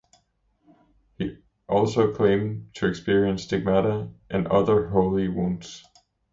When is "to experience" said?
2.73-3.43